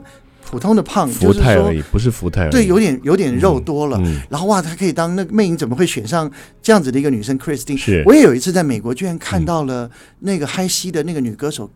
[0.50, 4.02] 普通的胖，福态而已，不是福态，对，有点有点肉多了。
[4.30, 7.38] 然后哇，她可以当那个魅影，怎么会选上这样子的一个女生？
[7.38, 8.02] 克里斯汀，是。
[8.06, 9.90] 我也有一次在美国，居然看到了
[10.20, 11.70] 那个嗨西的那个女歌手，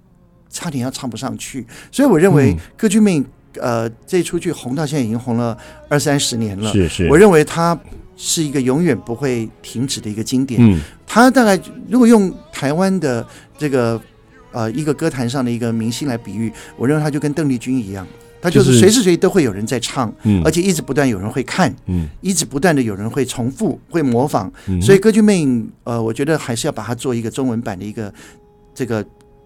[0.50, 1.66] 差点要唱不上去。
[1.92, 3.26] 所以我认为歌剧魅影，
[3.60, 6.72] 呃，这出剧红到现在已经红了二三十年了。
[6.72, 7.80] 是是，我认为它。
[8.22, 10.60] 是一个永远不会停止的一个经典。
[10.62, 13.26] 嗯，它大概如果用台湾的
[13.58, 13.98] 这个
[14.52, 18.06] 呃一个歌坛上的一个明星来比喻，我认为他就跟邓丽君一样，
[18.42, 28.14] 他就是随时随地都会有人在唱，嗯，而且一直不断有人会看，嗯，一直不断的有人会重复会模仿，所以歌剧魅影呃，我觉得还是要把它做一个中文版的一个
[28.76, 29.02] 这个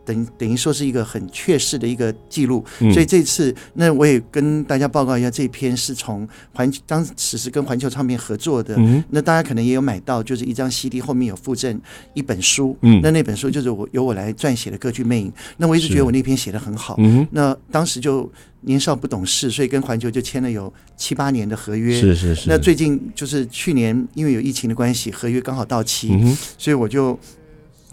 [0.06, 2.64] 等等于说是一个很确实的一个记录。
[2.94, 8.78] 所以这次那我也跟大家报告一下，这篇是从环当时是跟环球唱片合作的。
[9.10, 11.80] 那大家可能也有买到，就是一张 CD 后面有附赠
[12.14, 12.78] 一本书。
[13.02, 15.30] 那那本书就是我由我来撰写的《歌剧魅影》。
[15.58, 16.98] 那我一直觉得我那篇写的很好。
[17.32, 18.32] 那当时就
[18.62, 22.00] 年少不懂事，所以跟环球就签了有七八年的合约。
[22.00, 22.50] 是是是。
[22.50, 26.12] 那最近就是去年因为有疫情的关系，合约刚好到期，
[26.58, 27.18] 所以我就。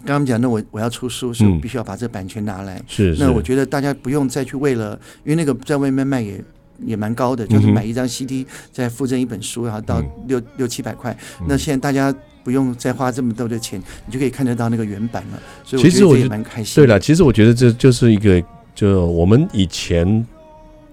[0.05, 2.77] 刚刚讲，那我我要出书，是必须要把这版权拿来。
[2.77, 6.43] 嗯、是，是，那我觉得大家不用再去为了，因为那个在外面卖也
[6.83, 11.15] 也蛮高的，就是买一张 CD 再附赠一本书，然后到六、嗯、六七百块。
[11.47, 15.39] 那现在大家不用再花这么多的钱，你就可以看得到那个原版了。
[15.63, 16.75] 所以其实我也蛮开心。
[16.75, 18.43] 对了，其实我觉得这就是一个，
[18.73, 20.25] 就我们以前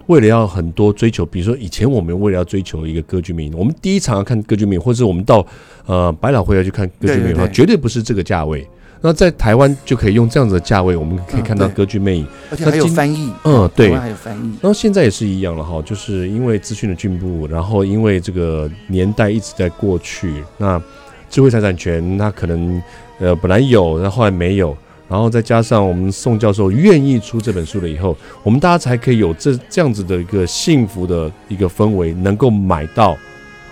[0.09, 5.47] 为了要很多追求，比如说以前我们为了要追求一个歌剧魅影，我们第一场要看歌剧魅影，或者是我们到
[5.87, 8.69] 呃百老汇要去看歌剧魅影的话，绝对不是这个价位。
[9.01, 13.33] 那在台湾就可以用这样子的价位，我们可以看到歌剧魅影，而且还有翻译。
[13.45, 14.51] 嗯，对，还有翻译。
[14.61, 20.83] 然后现在也是一样了哈，就是因为资讯的进步，然后因为这个年代一直在过去，那
[21.31, 22.83] 智慧财产权它可能
[23.21, 24.77] 呃本来有，然后后来没有，
[25.09, 33.17] 然后再加上我们宋教授愿意出这本书了以后，我们大家才可以有这这样子的一个幸福的一个氛围，能够买到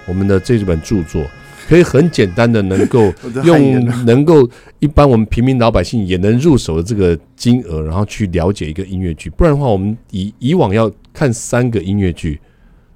[0.07, 1.21] 我们的这本著作。
[1.69, 3.13] 可以很简单的能够
[3.43, 4.49] 用能够
[4.79, 9.31] 一般我们平民老百姓也能入手的这个金额，然后去了解一个音乐剧。
[9.31, 12.41] 不然的话，我们以以往要看三个音乐剧，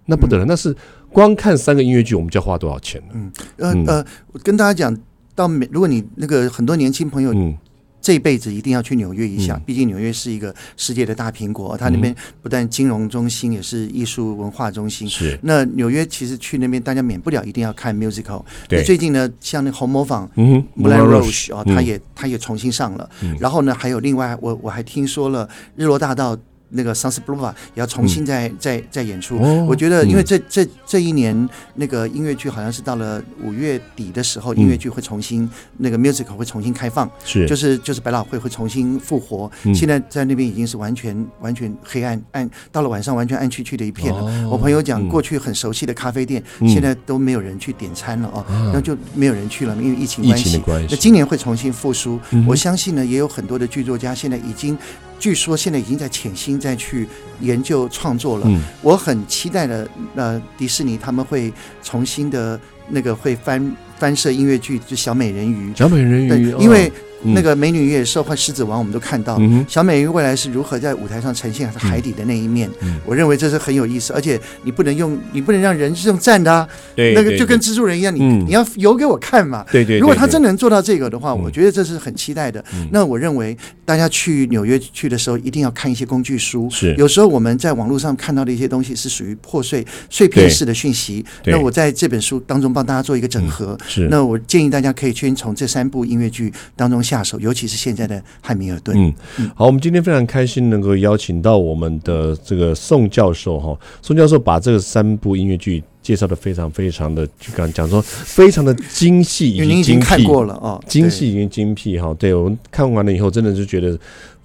[0.07, 0.45] 那不得了。
[0.45, 0.75] 那是
[1.11, 3.15] 光看三个音乐剧，我们就要花多少钱呢？
[3.15, 4.97] 嗯呃呃，我跟大家讲
[5.35, 7.57] 到美，如果你那个很多年轻朋友，嗯。
[8.01, 15.09] 这辈子一定要去纽约一下，毕竟纽约是一个世界的大苹果，它那边不但金融中心，也是艺术文化中心。
[15.09, 15.39] 是。
[15.43, 18.43] 那纽约其实去那边，大家免不了一定要看 musical。
[18.69, 18.83] 对。
[18.83, 23.09] 最近呢，像那个红磨坊，嗯 m u l a n Rouge 啊，他也他也重新上了。
[23.39, 26.37] 然后呢，还有另外，我我还听说了日落大道。
[26.71, 35.49] 那个 Sunset Boulevard 也要重新再、嗯、再再演出，哦、我觉得因为这这这一年那个音乐剧好像是到了五月底的时候，嗯、音乐剧会重新
[35.79, 37.47] 那个 musical 会重新开放，是。
[37.47, 39.51] 就是就是百老汇会重新复活。
[39.65, 44.21] 嗯、现在在那边已经是完全完全黑暗暗，到了晚上完全暗黢黢的一片了。
[44.21, 50.63] 哦、我朋友讲，过去很熟悉的咖啡店，嗯、现在都没有人去点餐了哦，那、啊、就没有人去了，因为疫情关系。
[50.89, 54.79] 那今年会重新复苏，嗯、我相信呢，也有很多的剧作家现在已经。
[55.21, 57.07] 据说现在已经在潜心再去
[57.41, 59.89] 研究创作了，嗯、我很期待的。
[60.17, 61.53] 呃，迪士尼他们会
[61.83, 62.59] 重新的
[62.89, 65.73] 那个会翻翻摄音乐剧，就小美人鱼。
[65.77, 66.91] 小美人鱼，因为。
[67.23, 72.71] 那个美女与野兽或狮子王，我们都看到小美人鱼未来是如何在舞台上呈现海底的那一面。
[73.05, 76.67] 我认为这是很有意思，而且你不能用，你不能让人是用站的啊。
[76.97, 79.65] 对，那个就跟蜘蛛人一样，你你要游给我看嘛。
[79.71, 79.99] 对对。
[79.99, 82.65] 如果他真能做到这个的话，我觉得这是很期待的。
[82.91, 86.69] 那我认为大家去纽约去的时候，一定要看一些工具书。
[86.71, 86.95] 是。
[86.97, 91.25] 有时候我们在网络上看到的一些东西是属于破碎碎片式的讯息。
[91.45, 93.77] 那我在这本书当中帮大家做一个整合。
[93.87, 94.09] 是。
[94.11, 98.97] 那我建议大家可以先从这三部音乐剧当中下手，尤其是现在的汉密尔顿。
[98.97, 112.15] 嗯，好，我们今天非常开心能够邀请到我们的这个宋教授哈，宋教授把这个三部音乐剧介绍的非常非常的，就刚刚讲说非常的精细，已经精辟过了啊，精细已经精辟哈。
[112.17, 113.99] 对，我们看完了以后，真的是觉得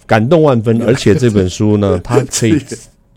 [0.08, 2.60] 感动万分， 而且这本书呢，它可以。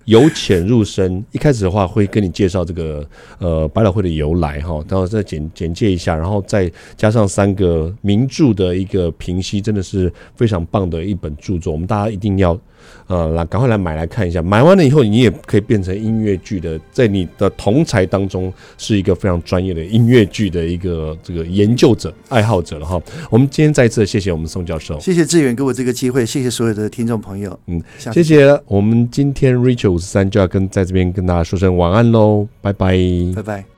[0.08, 3.06] 由浅入深，一开始的话会跟你介绍这个
[3.38, 12.58] 呃百老汇的由来哈，然后再简简介一下，然后再加上三个名著的一个评析，真的是非常棒的一本著作，我们大家一定要。
[13.06, 14.42] 呃，来，赶快来买来看一下。
[14.42, 23.00] 买完了以后，你也可以变成音乐剧的，在你的同才当中是一个非常专业的音乐剧的一个这个研究者、爱好者了哈。
[23.30, 27.58] 我们今天再一次谢谢我们宋教授，谢谢志远给我这个机会，谢谢所有的听众朋友。
[27.66, 27.82] 嗯，
[28.12, 28.48] 谢谢。
[28.66, 32.96] 我们今天 Richard 五十三就要跟在这边跟大家说声晚安喽，拜拜，
[33.34, 33.77] 拜拜。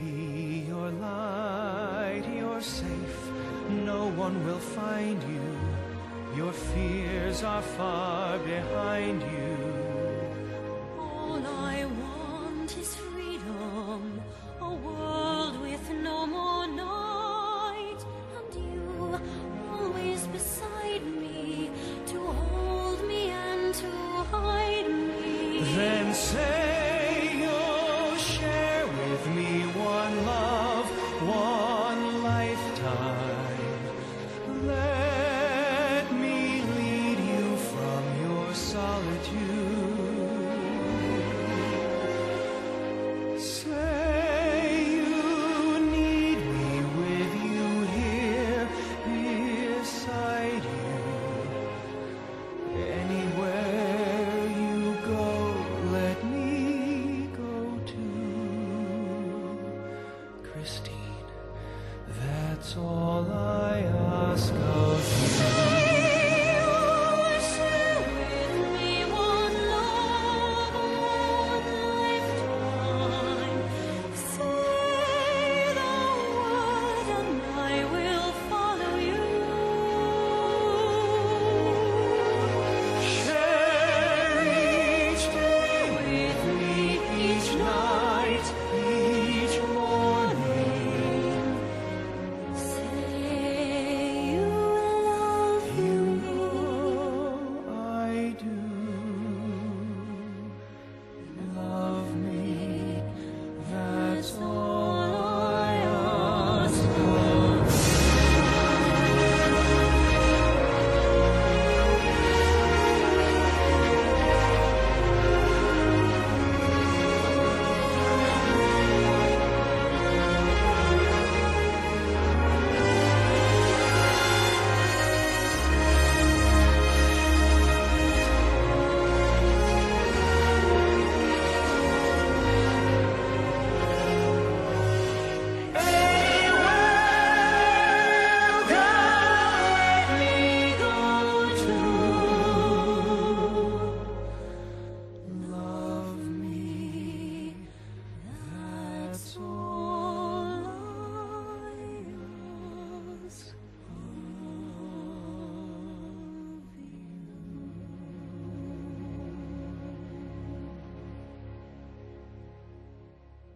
[0.00, 3.30] be your light, you're safe,
[3.68, 5.42] no one will find you.
[6.36, 9.57] Your fears are far behind you.